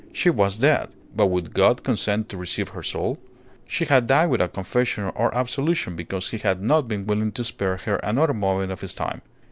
[0.11, 0.89] She was dead.
[1.15, 3.19] But would God consent to receive her soul?
[3.67, 7.77] She had died without confession or absolution, because he had not been willing to spare
[7.77, 9.21] her another moment of his time.